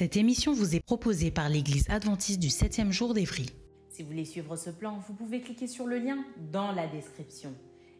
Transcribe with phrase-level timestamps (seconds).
[0.00, 3.50] Cette émission vous est proposée par l'Église adventiste du 7e jour d'Évry.
[3.90, 7.52] Si vous voulez suivre ce plan, vous pouvez cliquer sur le lien dans la description.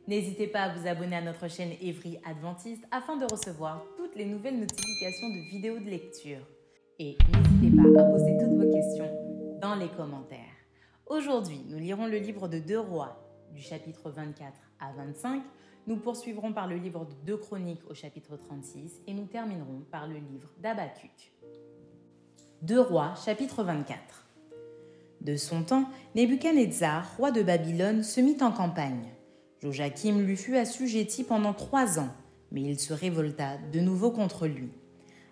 [0.08, 4.24] N'hésitez pas à vous abonner à notre chaîne Évry Adventiste afin de recevoir toutes les
[4.24, 6.40] nouvelles notifications de vidéos de lecture.
[6.98, 10.56] Et n'hésitez pas à poser toutes vos questions dans les commentaires.
[11.04, 15.42] Aujourd'hui, nous lirons le livre de Deux Rois, du chapitre 24 à 25.
[15.86, 20.08] Nous poursuivrons par le livre de Deux Chroniques au chapitre 36 et nous terminerons par
[20.08, 21.30] le livre d'Abacuc.
[22.62, 23.98] 2 Rois, chapitre 24.
[25.22, 29.08] De son temps, Nebuchadnezzar, roi de Babylone, se mit en campagne.
[29.62, 32.10] Joachim lui fut assujetti pendant trois ans,
[32.52, 34.68] mais il se révolta de nouveau contre lui.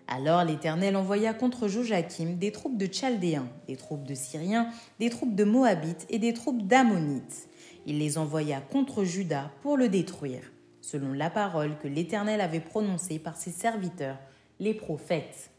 [0.07, 5.35] Alors l'Éternel envoya contre Joachim des troupes de Chaldéens, des troupes de Syriens, des troupes
[5.35, 7.47] de Moabites et des troupes d'Ammonites.
[7.85, 13.19] Il les envoya contre Juda pour le détruire, selon la parole que l'Éternel avait prononcée
[13.19, 14.17] par ses serviteurs,
[14.59, 15.51] les prophètes.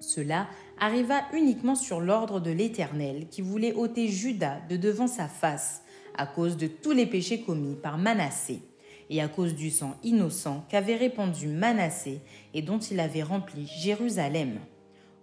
[0.00, 0.48] Cela
[0.80, 5.82] arriva uniquement sur l'ordre de l'Éternel qui voulait ôter Judas de devant sa face
[6.16, 8.62] à cause de tous les péchés commis par Manassé
[9.10, 12.20] et à cause du sang innocent qu'avait répandu Manassé
[12.54, 14.58] et dont il avait rempli Jérusalem.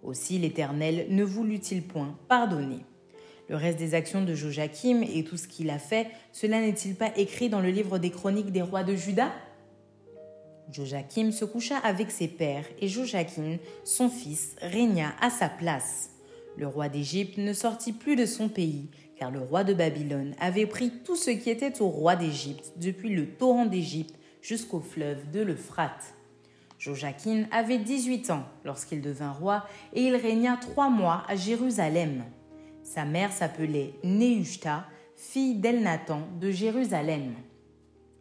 [0.02, 2.84] Aussi l'Éternel ne voulut-il point pardonner.
[3.48, 7.10] Le reste des actions de Joachim et tout ce qu'il a fait, cela n'est-il pas
[7.16, 9.32] écrit dans le livre des chroniques des rois de Juda?
[10.70, 16.10] Joachim se coucha avec ses pères et Joachim, son fils, régna à sa place.
[16.56, 20.66] Le roi d'Égypte ne sortit plus de son pays, car le roi de Babylone avait
[20.66, 25.40] pris tout ce qui était au roi d'Égypte, depuis le torrent d'Égypte jusqu'au fleuve de
[25.40, 26.14] l'Euphrate.
[26.78, 32.24] Joachim avait 18 ans lorsqu'il devint roi et il régna trois mois à Jérusalem.
[32.84, 34.86] Sa mère s'appelait Nehushta,
[35.16, 37.34] fille d'Elnathan de Jérusalem.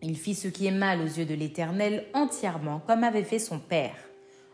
[0.01, 3.59] Il fit ce qui est mal aux yeux de l'Éternel entièrement, comme avait fait son
[3.59, 3.95] père.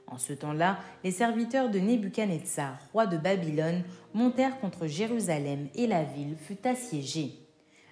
[0.07, 3.83] En ce temps-là, les serviteurs de Nebuchadnezzar, roi de Babylone,
[4.13, 7.31] montèrent contre Jérusalem et la ville fut assiégée.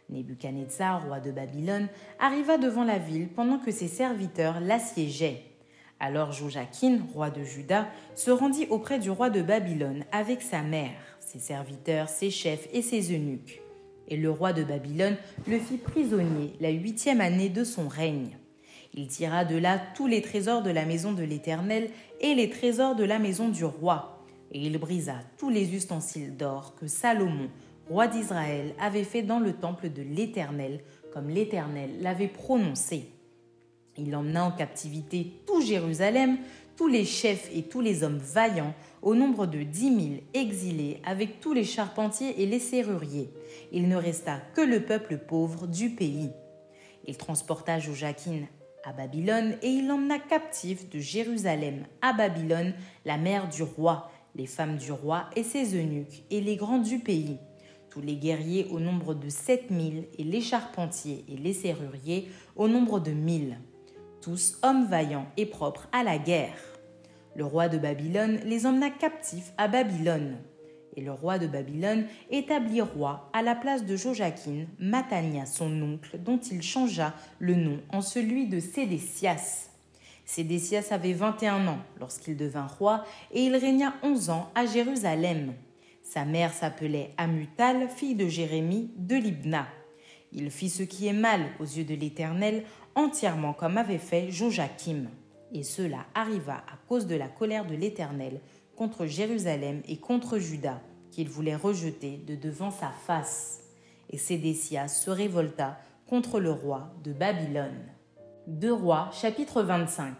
[0.10, 1.88] Nebuchadnezzar, roi de Babylone,
[2.20, 5.44] arriva devant la ville pendant que ses serviteurs l'assiégeaient.
[6.00, 11.18] Alors Joachim, roi de Juda, se rendit auprès du roi de Babylone avec sa mère,
[11.20, 13.62] ses serviteurs, ses chefs et ses eunuques
[14.08, 15.18] et le roi de Babylone
[15.48, 18.38] le fit prisonnier la huitième année de son règne.
[18.94, 21.90] Il tira de là tous les trésors de la maison de l'Éternel
[22.20, 26.76] et les trésors de la maison du roi, et il brisa tous les ustensiles d'or
[26.76, 27.50] que Salomon,
[27.90, 30.82] roi d'Israël, avait fait dans le temple de l'Éternel,
[31.14, 33.10] comme l'Éternel l'avait prononcé.
[33.98, 36.38] Il emmena en captivité tout Jérusalem,
[36.76, 41.40] tous les chefs et tous les hommes vaillants, au nombre de dix mille exilés avec
[41.40, 43.32] tous les charpentiers et les serruriers.
[43.72, 46.32] Il ne resta que le peuple pauvre du pays.
[47.06, 48.46] Il transporta Joachim
[48.84, 52.74] à Babylone et il emmena captif de Jérusalem à Babylone
[53.06, 57.00] la mère du roi, les femmes du roi et ses eunuques et les grands du
[57.00, 57.38] pays,
[57.90, 62.68] tous les guerriers au nombre de sept mille et les charpentiers et les serruriers au
[62.68, 63.60] nombre de mille,
[64.22, 66.71] tous hommes vaillants et propres à la guerre.
[67.36, 70.38] Le roi de Babylone les emmena captifs à Babylone.
[70.98, 76.18] Et le roi de Babylone établit roi à la place de Joachim Matania son oncle,
[76.20, 79.70] dont il changea le nom en celui de Sédécias.
[80.26, 85.54] Sédécias avait 21 ans lorsqu'il devint roi et il régna 11 ans à Jérusalem.
[86.04, 89.68] Sa mère s'appelait Amutal, fille de Jérémie de Libna.
[90.34, 92.64] Il fit ce qui est mal aux yeux de l'Éternel,
[92.96, 95.08] entièrement comme avait fait Joachim.
[95.54, 98.40] Et cela arriva à cause de la colère de l'Éternel
[98.76, 100.82] contre Jérusalem et contre Juda,
[101.12, 103.64] qu'il voulait rejeter de devant sa face.
[104.10, 105.78] Et Sédécias se révolta
[106.08, 107.86] contre le roi de Babylone.
[108.48, 110.16] 2 Rois, chapitre 25.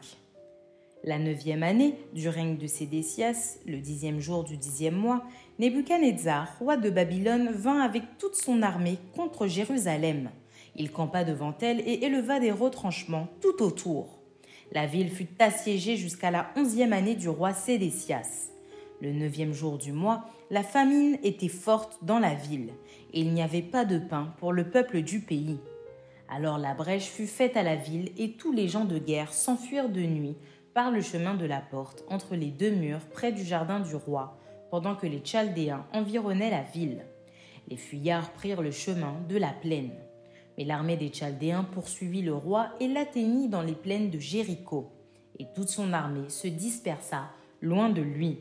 [1.04, 5.24] La neuvième année du règne de Sédécias, le dixième jour du dixième mois,
[5.58, 10.30] Nebuchadnezzar, roi de Babylone, vint avec toute son armée contre Jérusalem.
[10.76, 14.21] Il campa devant elle et éleva des retranchements tout autour.
[14.74, 18.52] La ville fut assiégée jusqu'à la onzième année du roi Sédécias.
[19.02, 22.70] Le neuvième jour du mois, la famine était forte dans la ville,
[23.12, 25.60] et il n'y avait pas de pain pour le peuple du pays.
[26.30, 29.90] Alors la brèche fut faite à la ville, et tous les gens de guerre s'enfuirent
[29.90, 30.38] de nuit
[30.74, 34.40] par le chemin de la porte, entre les deux murs, près du jardin du roi,
[34.70, 37.04] pendant que les Chaldéens environnaient la ville.
[37.68, 39.92] Les fuyards prirent le chemin de la plaine.
[40.62, 44.92] Mais l'armée des Chaldéens poursuivit le roi et l'atteignit dans les plaines de Jéricho.
[45.40, 47.32] Et toute son armée se dispersa
[47.64, 48.38] loin de lui.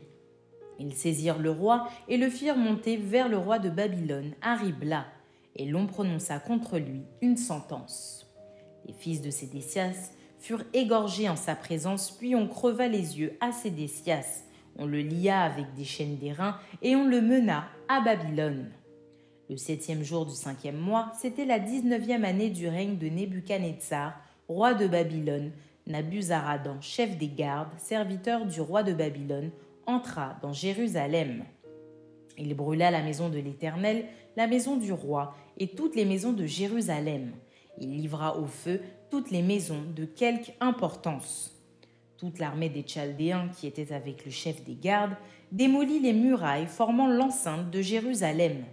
[0.77, 5.07] Ils saisirent le roi et le firent monter vers le roi de Babylone, à Ribla,
[5.55, 8.31] et l'on prononça contre lui une sentence.
[8.85, 13.51] Les fils de Sédécias furent égorgés en sa présence, puis on creva les yeux à
[13.51, 14.43] Sédécias,
[14.77, 18.69] on le lia avec des chaînes d'airain et on le mena à Babylone.
[19.51, 24.17] Le septième jour du cinquième mois, c'était la dix-neuvième année du règne de Nebuchadnezzar,
[24.47, 25.51] roi de Babylone.
[25.87, 29.51] Nabuzaradan, chef des gardes, serviteur du roi de Babylone,
[29.85, 31.43] entra dans Jérusalem.
[32.37, 34.05] Il brûla la maison de l'Éternel,
[34.37, 37.33] la maison du roi et toutes les maisons de Jérusalem.
[37.77, 41.61] Il livra au feu toutes les maisons de quelque importance.
[42.15, 45.17] Toute l'armée des Chaldéens qui était avec le chef des gardes
[45.51, 48.63] démolit les murailles formant l'enceinte de Jérusalem.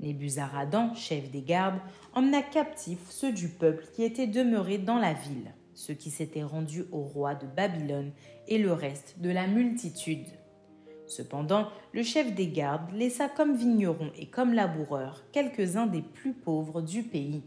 [0.00, 1.80] Nébuzaradan, chef des gardes,
[2.14, 6.86] emmena captifs ceux du peuple qui étaient demeurés dans la ville, ceux qui s'étaient rendus
[6.92, 8.12] au roi de Babylone
[8.46, 10.26] et le reste de la multitude.
[11.06, 16.82] Cependant, le chef des gardes laissa comme vignerons et comme laboureurs quelques-uns des plus pauvres
[16.82, 17.42] du pays.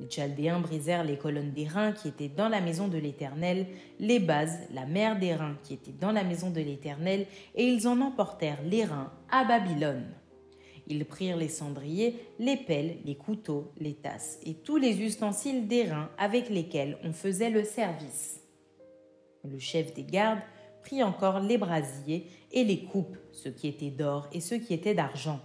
[0.00, 3.66] Les Chaldéens brisèrent les colonnes d'airain qui étaient dans la maison de l'Éternel,
[3.98, 8.00] les bases, la mer d'airain qui était dans la maison de l'Éternel, et ils en
[8.00, 10.06] emportèrent l'airain à Babylone.
[10.90, 16.08] Ils prirent les cendriers, les pelles, les couteaux, les tasses et tous les ustensiles d'airain
[16.16, 18.42] avec lesquels on faisait le service.
[19.44, 20.40] Le chef des gardes
[20.82, 24.94] prit encore les brasiers et les coupes, ceux qui étaient d'or et ceux qui étaient
[24.94, 25.40] d'argent.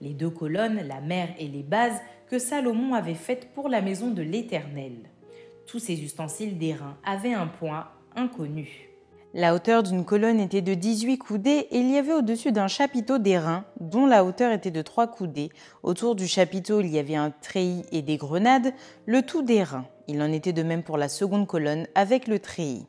[0.00, 4.10] Les deux colonnes, la mer et les bases que Salomon avait faites pour la maison
[4.10, 5.10] de l'Éternel.
[5.66, 8.89] Tous ces ustensiles d'airain avaient un point inconnu.
[9.32, 13.18] La hauteur d'une colonne était de 18 coudées et il y avait au-dessus d'un chapiteau
[13.18, 15.50] d'airain, dont la hauteur était de 3 coudées.
[15.84, 18.74] Autour du chapiteau, il y avait un treillis et des grenades,
[19.06, 19.86] le tout d'airain.
[20.08, 22.86] Il en était de même pour la seconde colonne avec le treillis.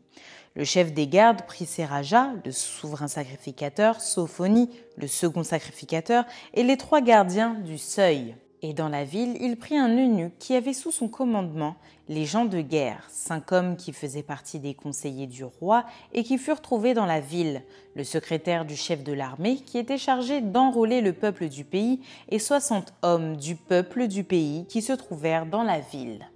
[0.56, 6.76] Le chef des gardes prit Seraja, le souverain sacrificateur, Sophonie, le second sacrificateur, et les
[6.76, 8.36] trois gardiens du seuil.
[8.64, 11.76] Et dans la ville, il prit un eunuque qui avait sous son commandement
[12.12, 16.38] les gens de guerre, cinq hommes qui faisaient partie des conseillers du roi et qui
[16.38, 17.64] furent trouvés dans la ville,
[17.96, 22.38] le secrétaire du chef de l'armée qui était chargé d'enrôler le peuple du pays et
[22.38, 26.30] soixante hommes du peuple du pays qui se trouvèrent dans la ville.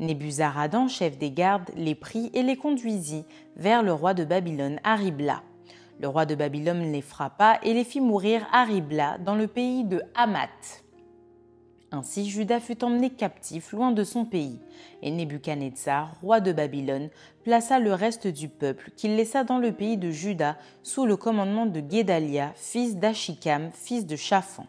[0.00, 3.26] Nébuzaradan, chef des gardes, les prit et les conduisit
[3.56, 5.42] vers le roi de Babylone à Ribla.
[6.00, 9.84] Le roi de Babylone les frappa et les fit mourir à Ribla dans le pays
[9.84, 10.83] de Hamath.
[11.94, 14.58] Ainsi Juda fut emmené captif loin de son pays,
[15.00, 17.08] et Nebuchadnezzar, roi de Babylone,
[17.44, 21.66] plaça le reste du peuple qu'il laissa dans le pays de Juda sous le commandement
[21.66, 24.66] de Guédalia, fils d'Achikam, fils de Shaphan.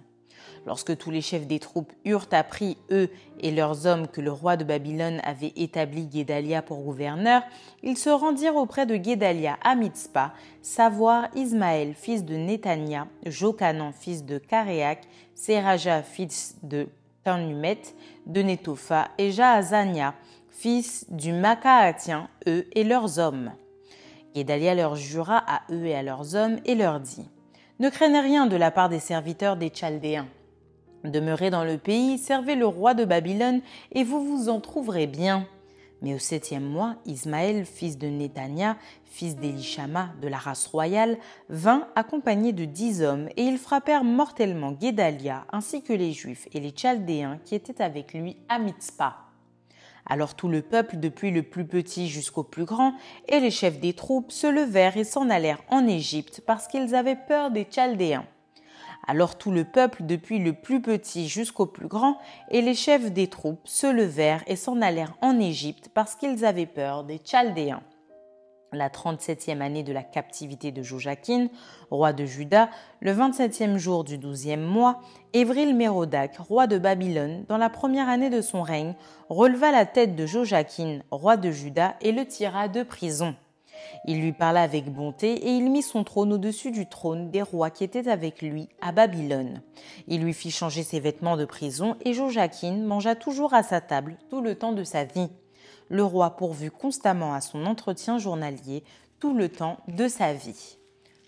[0.68, 4.56] Lorsque tous les chefs des troupes eurent appris, eux et leurs hommes, que le roi
[4.56, 7.42] de Babylone avait établi Guédalia pour gouverneur,
[7.81, 14.26] ils se rendirent auprès de Guédalia à Mitzpah, savoir Ismaël, fils de Netania, Jokanan, fils
[14.26, 16.88] de Karéak, Seraja, fils de
[17.26, 20.14] De Netopha et Jaazania,
[20.52, 23.52] fils du Macaatien, eux et leurs hommes.
[24.36, 27.28] Guédalia leur jura à eux et à leurs hommes et leur dit
[27.80, 30.28] Ne craignez rien de la part des serviteurs des Chaldéens.
[31.04, 35.48] Demeurez dans le pays, servez le roi de Babylone, et vous vous en trouverez bien.
[36.02, 41.18] Mais au septième mois, Ismaël, fils de Netania, fils d'Elishama de la race royale,
[41.49, 46.59] vint accompagné de dix hommes, et ils frappèrent mortellement Guédalia, ainsi que les Juifs et
[46.59, 49.18] les Chaldéens qui étaient avec lui à Mitzpah.
[50.06, 52.94] Alors tout le peuple, depuis le plus petit jusqu'au plus grand,
[53.28, 57.16] et les chefs des troupes se levèrent et s'en allèrent en Égypte parce qu'ils avaient
[57.16, 58.25] peur des Chaldéens.
[59.07, 62.18] Alors tout le peuple, depuis le plus petit jusqu'au plus grand,
[62.50, 66.66] et les chefs des troupes se levèrent et s'en allèrent en Égypte parce qu'ils avaient
[66.66, 67.83] peur des Chaldéens.
[68.74, 71.47] La 37e année de la captivité de Joachim,
[71.92, 72.69] roi de Juda,
[73.00, 75.00] le 27e jour du 12e mois,
[75.33, 78.95] Évril Mérodac, roi de Babylone, dans la première année de son règne,
[79.30, 83.35] releva la tête de Joachim, roi de Juda, et le tira de prison.
[84.06, 87.70] Il lui parla avec bonté et il mit son trône au-dessus du trône des rois
[87.70, 89.62] qui étaient avec lui à Babylone.
[90.08, 94.18] Il lui fit changer ses vêtements de prison et Joachim mangea toujours à sa table
[94.30, 95.30] tout le temps de sa vie.
[95.88, 98.84] le roi pourvut constamment à son entretien journalier
[99.20, 100.78] tout le temps de sa vie.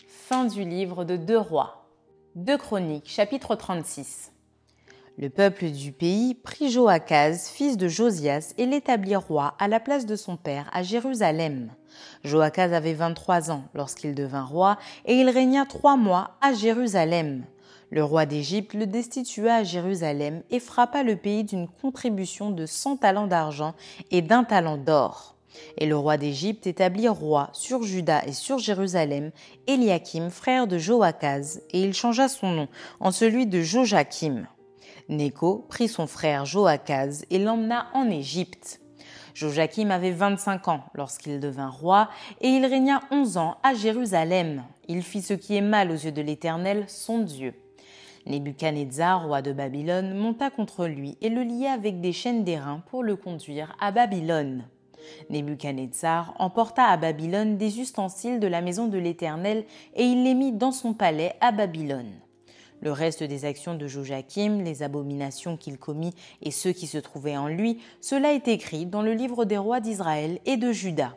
[0.08, 1.88] Fin du livre de Deux Rois.
[2.36, 4.32] Deux Chroniques, chapitre 36.
[5.19, 10.05] Le peuple du pays prit Joachaz, fils de Josias, et l'établit roi à la place
[10.05, 11.71] de son père à Jérusalem.
[12.24, 17.45] Joachaz avait 23 ans lorsqu'il devint roi, et il régna trois mois à Jérusalem.
[17.89, 22.95] Le roi d'Égypte le destitua à Jérusalem et frappa le pays d'une contribution de cent
[22.95, 23.74] talents d'argent
[24.12, 25.36] et d'un talent d'or.
[25.79, 29.31] Et le roi d'Égypte établit roi sur Juda et sur Jérusalem
[29.65, 32.67] Eliakim, frère de Joachaz, et il changea son nom
[33.00, 34.45] en celui de Joachim.
[35.09, 38.81] Néco prit son frère Joachaz et l'emmena en Égypte.
[39.33, 42.09] Joachim avait 25 ans lorsqu'il devint roi,
[42.41, 44.63] et il régna onze ans à Jérusalem.
[44.87, 47.53] Il fit ce qui est mal aux yeux de l'Éternel, son Dieu.
[48.25, 53.03] Nebuchadnezzar, roi de Babylone, monta contre lui et le lia avec des chaînes d'airain pour
[53.03, 54.65] le conduire à Babylone.
[55.29, 60.51] Nebuchadnezzar emporta à Babylone des ustensiles de la maison de l'Éternel et il les mit
[60.51, 62.11] dans son palais à Babylone.
[62.81, 67.38] Le reste des actions de Joachim, les abominations qu'il commit et ceux qui se trouvaient
[67.38, 71.15] en lui, cela est écrit dans le livre des rois d'Israël et de Juda.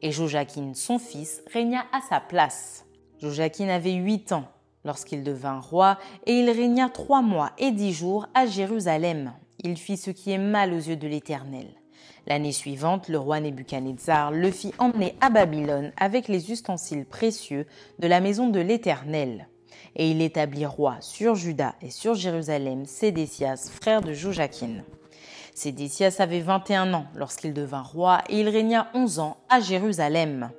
[0.00, 2.86] Et Joachim, son fils, régna à sa place.
[3.20, 4.48] Joachim avait huit ans
[4.84, 9.32] lorsqu'il devint roi, et il régna trois mois et dix jours à Jérusalem.
[9.62, 11.68] Il fit ce qui est mal aux yeux de l'Éternel.
[12.26, 17.66] L'année suivante, le roi Nebuchadnezzar le fit emmener à Babylone avec les ustensiles précieux
[17.98, 19.48] de la maison de l'Éternel.
[19.96, 24.82] Et il établit roi sur Juda et sur Jérusalem Sédécias, frère de Joachim.
[25.54, 30.50] Sédécias avait 21 ans lorsqu'il devint roi et il régna 11 ans à Jérusalem.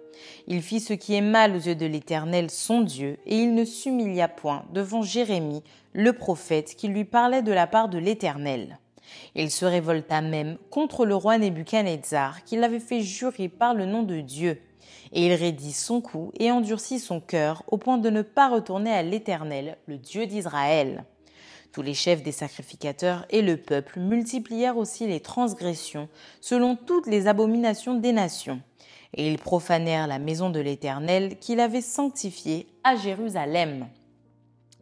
[0.47, 3.65] Il fit ce qui est mal aux yeux de l'Éternel son Dieu, et il ne
[3.65, 5.63] s'humilia point devant Jérémie,
[5.93, 8.77] le prophète, qui lui parlait de la part de l'Éternel.
[9.35, 14.03] Il se révolta même contre le roi Nebuchadnezzar, qui l'avait fait jurer par le nom
[14.03, 14.61] de Dieu.
[15.13, 18.91] Et il raidit son cou et endurcit son cœur au point de ne pas retourner
[18.91, 21.05] à l'Éternel, le Dieu d'Israël.
[21.72, 26.10] Tous les chefs des sacrificateurs et le peuple multiplièrent aussi les transgressions
[26.41, 28.62] selon toutes les abominations des nations.
[29.15, 33.88] Et ils profanèrent la maison de l'Éternel qu'il avait sanctifiée à Jérusalem.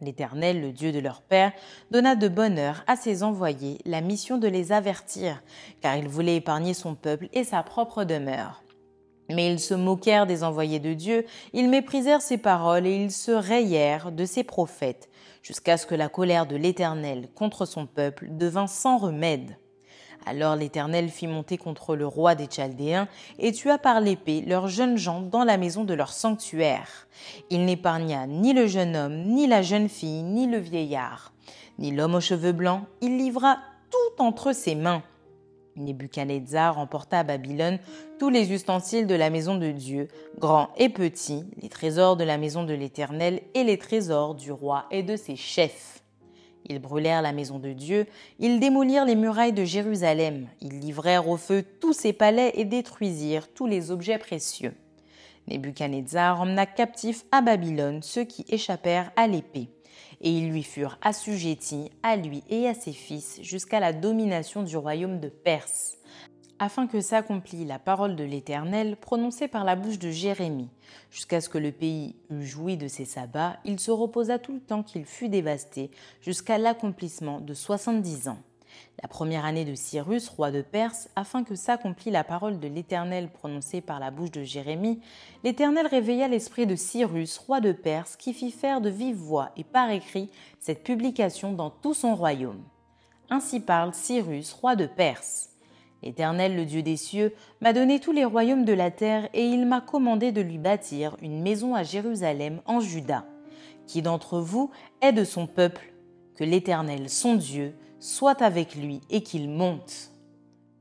[0.00, 1.52] L'Éternel, le Dieu de leur Père,
[1.90, 5.42] donna de bonne heure à ses envoyés la mission de les avertir,
[5.80, 8.61] car il voulait épargner son peuple et sa propre demeure.
[9.34, 13.32] Mais ils se moquèrent des envoyés de Dieu, ils méprisèrent ses paroles et ils se
[13.32, 15.08] rayèrent de ses prophètes,
[15.42, 19.56] jusqu'à ce que la colère de l'Éternel contre son peuple devint sans remède.
[20.24, 23.08] Alors l'Éternel fit monter contre le roi des Chaldéens
[23.38, 27.08] et tua par l'épée leurs jeunes gens dans la maison de leur sanctuaire.
[27.50, 31.32] Il n'épargna ni le jeune homme, ni la jeune fille, ni le vieillard,
[31.78, 33.58] ni l'homme aux cheveux blancs, il livra
[33.90, 35.02] tout entre ses mains.
[35.76, 37.78] Nebuchadnezzar emporta à Babylone
[38.18, 42.38] tous les ustensiles de la maison de Dieu, grands et petits, les trésors de la
[42.38, 46.02] maison de l'Éternel et les trésors du roi et de ses chefs.
[46.66, 48.06] Ils brûlèrent la maison de Dieu,
[48.38, 53.52] ils démolirent les murailles de Jérusalem, ils livrèrent au feu tous ses palais et détruisirent
[53.52, 54.74] tous les objets précieux.
[55.48, 59.70] Nebuchadnezzar emmena captifs à Babylone ceux qui échappèrent à l'épée,
[60.22, 64.76] et ils lui furent assujettis, à lui et à ses fils, jusqu'à la domination du
[64.76, 65.98] royaume de Perse
[66.62, 70.70] afin que s'accomplît la parole de l'Éternel prononcée par la bouche de Jérémie.
[71.10, 74.60] Jusqu'à ce que le pays eût joui de ses sabbats, il se reposa tout le
[74.60, 78.38] temps qu'il fut dévasté, jusqu'à l'accomplissement de soixante-dix ans.
[79.02, 83.28] La première année de Cyrus, roi de Perse, afin que s'accomplît la parole de l'Éternel
[83.30, 85.00] prononcée par la bouche de Jérémie,
[85.44, 89.64] l'Éternel réveilla l'esprit de Cyrus, roi de Perse, qui fit faire de vive voix et
[89.64, 92.62] par écrit cette publication dans tout son royaume.
[93.30, 95.48] Ainsi parle Cyrus, roi de Perse.
[96.02, 99.66] L'Éternel, le Dieu des cieux, m'a donné tous les royaumes de la terre, et il
[99.66, 103.24] m'a commandé de lui bâtir une maison à Jérusalem, en Juda.
[103.86, 104.70] Qui d'entre vous
[105.00, 105.92] est de son peuple?
[106.34, 110.10] Que l'Éternel, son Dieu, soit avec lui et qu'il monte.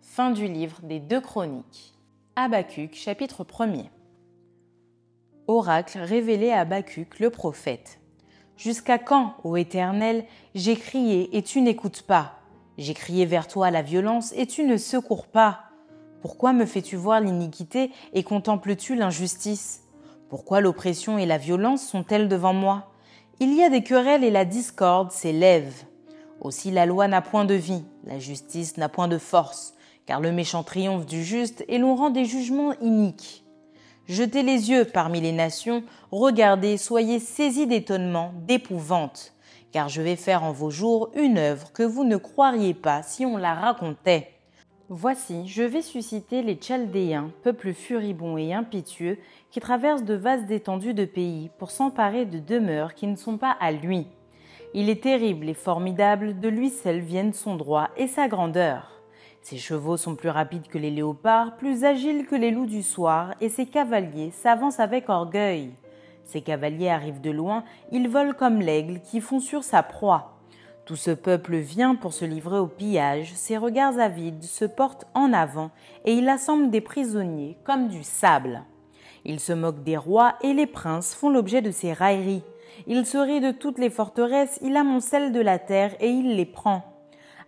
[0.02, 1.94] Fin du livre des deux chroniques.
[2.36, 3.92] Habacuc, chapitre 1er.
[5.46, 8.00] Oracle révélé à Habacuc le prophète.
[8.58, 10.26] Jusqu'à quand, ô Éternel,
[10.56, 12.40] j'ai crié et tu n'écoutes pas?
[12.80, 15.66] J'ai crié vers toi la violence et tu ne secours pas.
[16.22, 19.84] Pourquoi me fais-tu voir l'iniquité et contemples-tu l'injustice?
[20.28, 22.92] Pourquoi l'oppression et la violence sont-elles devant moi?
[23.40, 25.86] Il y a des querelles et la discorde s'élève.
[26.42, 29.74] Aussi la loi n'a point de vie, la justice n'a point de force,
[30.06, 33.46] car le méchant triomphe du juste et l'on rend des jugements iniques.
[34.08, 39.34] Jetez les yeux parmi les nations, regardez, soyez saisis d'étonnement, d'épouvante
[39.72, 43.26] car je vais faire en vos jours une œuvre que vous ne croiriez pas si
[43.26, 44.30] on la racontait.
[44.90, 49.18] Voici, je vais susciter les Chaldéens, peuple furibond et impétueux,
[49.50, 53.56] qui traversent de vastes étendues de pays pour s'emparer de demeures qui ne sont pas
[53.62, 54.06] à lui.
[54.74, 59.02] Il est terrible et formidable, de lui seul viennent son droit et sa grandeur.
[59.42, 63.34] Ses chevaux sont plus rapides que les léopards, plus agiles que les loups du soir,
[63.42, 65.72] et ses cavaliers s'avancent avec orgueil.
[66.24, 70.38] Ses cavaliers arrivent de loin, ils volent comme l'aigle qui fond sur sa proie.
[70.86, 75.34] Tout ce peuple vient pour se livrer au pillage, ses regards avides se portent en
[75.34, 75.72] avant
[76.06, 78.64] et il assemble des prisonniers comme du sable.
[79.26, 82.44] Il se moque des rois et les princes font l'objet de ses railleries.
[82.88, 86.46] Il se rit de toutes les forteresses, il amoncelle de la terre et il les
[86.46, 86.84] prend.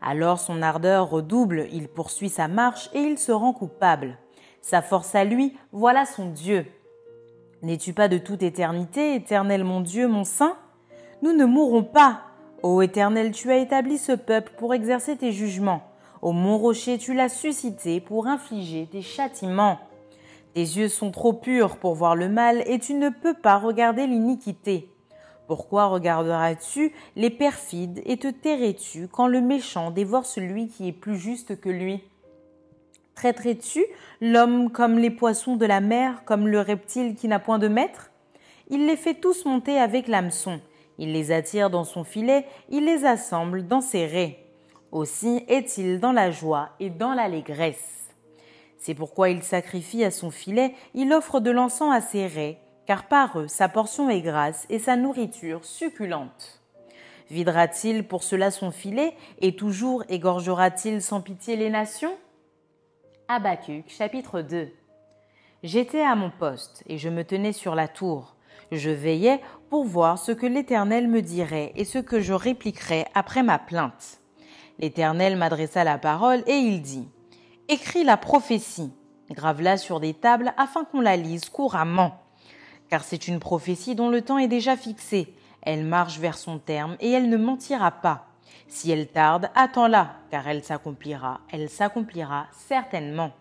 [0.02, 4.18] Alors son ardeur redouble, il poursuit sa marche et il se rend coupable.
[4.62, 6.66] Sa force à lui, voilà son Dieu.
[7.62, 10.58] N'es-tu pas de toute éternité, éternel mon Dieu, mon Saint?
[11.22, 12.24] Nous ne mourrons pas,
[12.64, 15.84] Ô Éternel, tu as établi ce peuple pour exercer tes jugements.
[16.22, 19.80] Au mont rocher, tu l'as suscité pour infliger tes châtiments.
[20.54, 24.08] Tes yeux sont trop purs pour voir le mal et tu ne peux pas regarder
[24.08, 24.93] l'iniquité.
[25.56, 31.16] Pourquoi regarderas-tu les perfides et te tairais-tu quand le méchant dévore celui qui est plus
[31.16, 32.02] juste que lui?
[33.14, 33.86] Traiterais-tu
[34.20, 38.10] l'homme comme les poissons de la mer, comme le reptile qui n'a point de maître?
[38.72, 40.60] Il les fait tous monter avec l'hameçon
[40.98, 44.40] il les attire dans son filet, il les assemble dans ses raies.
[44.92, 48.10] Aussi est-il dans la joie et dans l'allégresse.
[48.80, 53.08] C'est pourquoi il sacrifie à son filet, il offre de l'encens à ses raies, car
[53.08, 56.62] par eux sa portion est grasse et sa nourriture succulente.
[57.30, 62.16] Videra-t-il pour cela son filet et toujours égorgera-t-il sans pitié les nations?
[63.28, 64.70] Habacuc chapitre 2
[65.64, 68.36] J'étais à mon poste et je me tenais sur la tour.
[68.72, 73.44] Je veillais pour voir ce que l'Éternel me dirait et ce que je répliquerais après
[73.44, 74.20] ma plainte.
[74.80, 77.08] L'Éternel m'adressa la parole et il dit
[77.70, 78.92] Écris la prophétie,
[79.32, 82.23] grave-la sur des tables afin qu'on la lise couramment.
[82.94, 85.34] Car c'est une prophétie dont le temps est déjà fixé.
[85.64, 88.28] Elle marche vers son terme et elle ne mentira pas.
[88.68, 93.32] Si elle tarde, attends-la, car elle s'accomplira, elle s'accomplira certainement.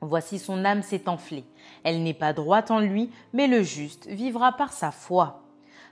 [0.00, 1.42] Voici son âme s'est enflée.
[1.82, 5.42] Elle n'est pas droite en lui, mais le juste vivra par sa foi.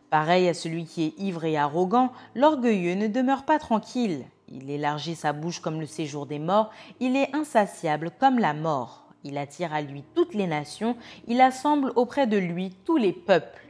[0.09, 4.25] Pareil à celui qui est ivre et arrogant, l'orgueilleux ne demeure pas tranquille.
[4.47, 9.04] Il élargit sa bouche comme le séjour des morts, il est insatiable comme la mort.
[9.25, 13.63] Il attire à lui toutes les nations, il assemble auprès de lui tous les peuples.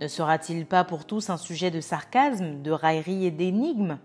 [0.00, 3.98] Ne sera-t-il pas pour tous un sujet de sarcasme, de raillerie et d'énigme?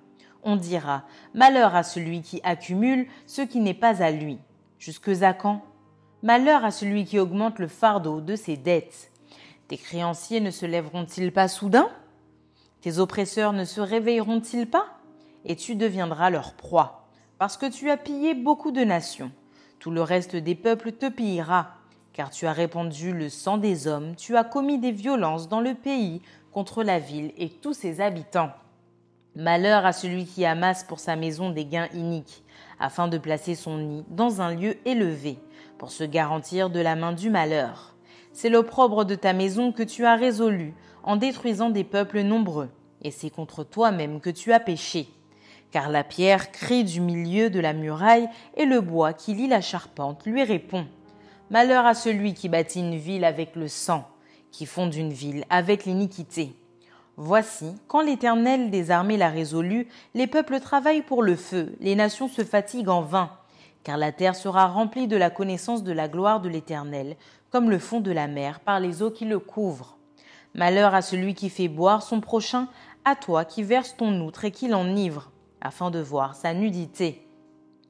[0.44, 4.40] On dira Malheur à celui qui accumule ce qui n'est pas à lui.
[4.80, 5.62] Jusque à quand?
[6.24, 9.12] Malheur à celui qui augmente le fardeau de ses dettes.
[9.68, 11.90] Tes créanciers ne se lèveront-ils pas soudain?
[12.82, 14.88] Tes oppresseurs ne se réveilleront-ils pas?
[15.46, 19.32] Et tu deviendras leur proie, parce que tu as pillé beaucoup de nations.
[19.80, 21.70] Tout le reste des peuples te pillera,
[22.12, 25.74] car tu as répandu le sang des hommes, tu as commis des violences dans le
[25.74, 28.52] pays contre la ville et tous ses habitants.
[29.38, 32.44] Malheur à celui qui amasse pour sa maison des gains iniques,
[32.78, 35.38] afin de placer son nid dans un lieu élevé,
[35.78, 37.96] pour se garantir de la main du malheur.
[38.34, 42.70] C'est l'opprobre de ta maison que tu as résolu en détruisant des peuples nombreux,
[43.02, 45.08] et c'est contre toi-même que tu as péché.
[45.72, 48.28] Car la pierre crie du milieu de la muraille,
[48.58, 50.88] et le bois qui lie la charpente lui répond.
[51.52, 54.08] Malheur à celui qui bâtit une ville avec le sang,
[54.52, 56.54] qui fonde une ville avec l'iniquité.
[57.18, 62.30] Voici, quand l'Éternel des armées l'a résolu, les peuples travaillent pour le feu, les nations
[62.30, 63.32] se fatiguent en vain,
[63.84, 67.18] car la terre sera remplie de la connaissance de la gloire de l'Éternel,
[67.50, 69.98] comme le fond de la mer par les eaux qui le couvrent.
[70.56, 72.68] Malheur à celui qui fait boire son prochain,
[73.06, 77.26] à toi qui verses ton outre et qui l'enivre, afin de voir sa nudité.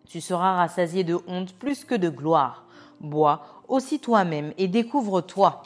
[0.08, 2.66] Tu seras rassasié de honte plus que de gloire.
[3.00, 5.64] Bois aussi toi-même et découvre-toi.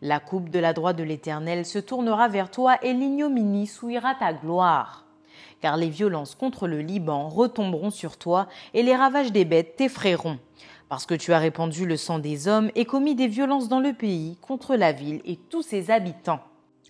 [0.00, 4.32] La coupe de la droite de l'Éternel se tournera vers toi et l'ignominie souillera ta
[4.32, 5.04] gloire.
[5.60, 10.38] Car les violences contre le Liban retomberont sur toi et les ravages des bêtes t'effrayeront.
[10.88, 13.92] Parce que tu as répandu le sang des hommes et commis des violences dans le
[13.92, 16.40] pays contre la ville et tous ses habitants.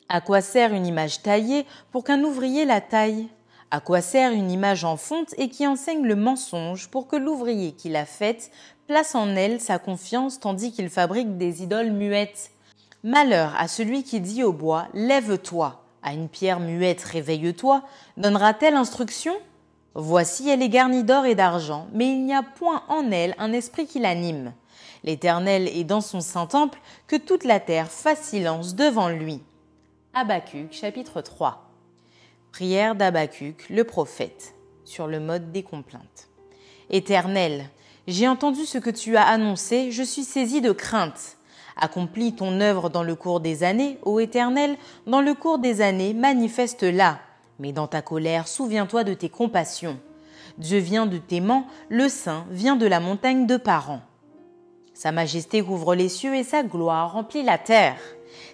[0.09, 3.29] À quoi sert une image taillée pour qu'un ouvrier la taille?
[3.75, 7.73] À quoi sert une image en fonte et qui enseigne le mensonge pour que l'ouvrier
[7.73, 8.51] qui l'a faite
[8.87, 12.51] place en elle sa confiance tandis qu'il fabrique des idoles muettes.
[13.03, 17.83] Malheur à celui qui dit au bois Lève-toi, à une pierre muette Réveille-toi,
[18.19, 19.33] donnera-t-elle instruction?
[19.95, 23.55] Voici, elle est garnie d'or et d'argent, mais il n'y a point en elle un
[23.55, 24.53] esprit qui l'anime.
[25.03, 29.41] L'Éternel est dans son saint temple, que toute la terre fasse silence devant lui.
[30.13, 31.72] Habacuc chapitre 3
[32.53, 36.29] Prière d'Habacuc, le prophète, sur le mode des complaintes.
[36.91, 37.65] Éternel,
[38.07, 41.39] J'ai entendu ce que tu as annoncé, je suis saisi de crainte.
[41.81, 46.13] Accomplis ton œuvre dans le cours des années, ô Éternel, dans le cours des années,
[46.13, 47.21] manifeste-la.
[47.59, 49.99] Mais dans ta colère, souviens-toi de tes compassions.
[50.59, 54.03] Dieu vient de tes mains, le Saint vient de la montagne de Paran.
[54.93, 57.97] Sa majesté couvre les cieux et sa gloire remplit la terre.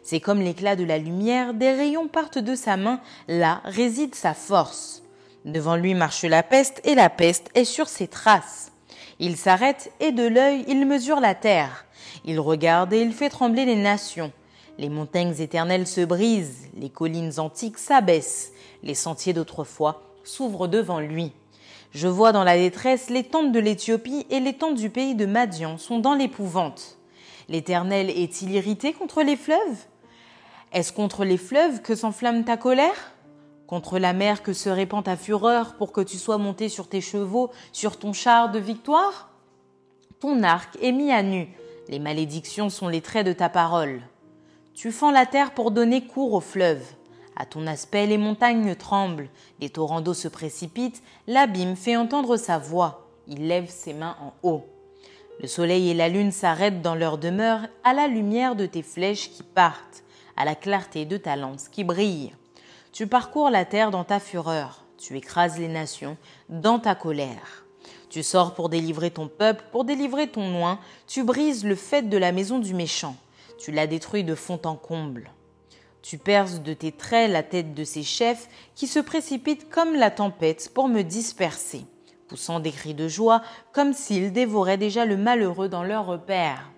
[0.02, 4.34] C'est comme l'éclat de la lumière, des rayons partent de sa main, là réside sa
[4.34, 5.02] force.
[5.44, 8.72] Devant lui marche la peste, et la peste est sur ses traces.
[9.18, 11.86] Il s'arrête, et de l'œil il mesure la terre.
[12.24, 14.32] Il regarde et il fait trembler les nations.
[14.78, 21.32] Les montagnes éternelles se brisent, les collines antiques s'abaissent, les sentiers d'autrefois s'ouvrent devant lui.
[21.92, 25.26] Je vois dans la détresse les tentes de l'Éthiopie et les tentes du pays de
[25.26, 26.97] Madian sont dans l'épouvante.
[27.48, 29.86] L'Éternel est-il irrité contre les fleuves?
[30.72, 33.12] Est-ce contre les fleuves que s'enflamme ta colère?
[33.66, 37.00] Contre la mer que se répand ta fureur pour que tu sois monté sur tes
[37.00, 39.30] chevaux, sur ton char de victoire?
[40.20, 41.48] Ton arc est mis à nu,
[41.88, 44.02] les malédictions sont les traits de ta parole.
[44.74, 46.84] Tu fends la terre pour donner cours aux fleuves.
[47.34, 49.30] À ton aspect, les montagnes tremblent,
[49.60, 54.34] les torrents d'eau se précipitent, l'abîme fait entendre sa voix, il lève ses mains en
[54.42, 54.66] haut.
[55.40, 59.30] Le soleil et la lune s'arrêtent dans leur demeure à la lumière de tes flèches
[59.30, 60.02] qui partent,
[60.36, 62.32] à la clarté de ta lance qui brille.
[62.92, 66.16] Tu parcours la terre dans ta fureur, tu écrases les nations
[66.48, 67.64] dans ta colère.
[68.10, 72.16] Tu sors pour délivrer ton peuple, pour délivrer ton oin, tu brises le fait de
[72.16, 73.14] la maison du méchant,
[73.58, 75.30] tu la détruis de fond en comble.
[76.02, 80.10] Tu perces de tes traits la tête de ces chefs qui se précipitent comme la
[80.10, 81.84] tempête pour me disperser
[82.28, 86.70] poussant des cris de joie, comme s'ils dévoraient déjà le malheureux dans leur repère.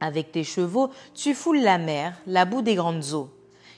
[0.00, 3.28] Avec tes chevaux, tu foules la mer, la boue des grandes eaux.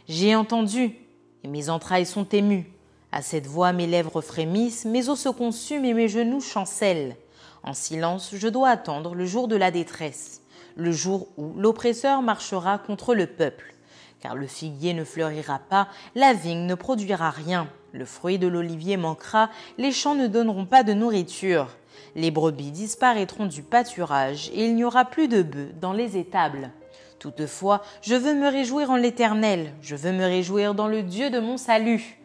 [0.08, 0.94] J'ai entendu,
[1.42, 2.70] et mes entrailles sont émues.
[3.10, 7.16] À cette voix, mes lèvres frémissent, mes os se consument et mes genoux chancellent.
[7.64, 10.42] En silence, je dois attendre le jour de la détresse,
[10.76, 13.74] le jour où l'oppresseur marchera contre le peuple.
[14.22, 17.68] Car le figuier ne fleurira pas, la vigne ne produira rien.
[17.90, 21.66] Le fruit de l'olivier manquera, les champs ne donneront pas de nourriture.
[22.14, 26.70] Les brebis disparaîtront du pâturage et il n'y aura plus de bœufs dans les étables.
[27.18, 31.40] Toutefois, je veux me réjouir en l'Éternel, je veux me réjouir dans le Dieu de
[31.40, 32.20] mon salut.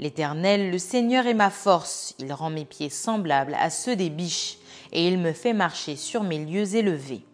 [0.00, 4.58] L'Éternel, le Seigneur est ma force, il rend mes pieds semblables à ceux des biches,
[4.92, 7.24] et il me fait marcher sur mes lieux élevés.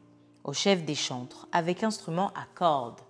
[0.44, 3.00] Au chef des chantres, avec instrument à cordes.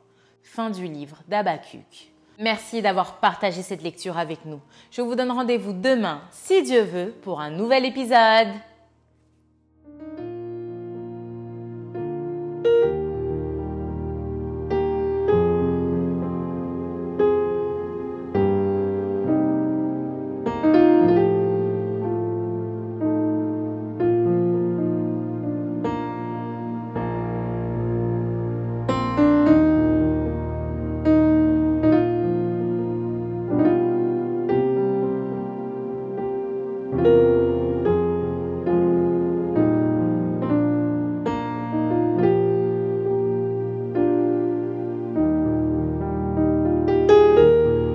[0.55, 2.13] Fin du livre d'Abacuc.
[2.39, 4.61] Merci d'avoir partagé cette lecture avec nous.
[4.91, 8.49] Je vous donne rendez-vous demain, si Dieu veut, pour un nouvel épisode.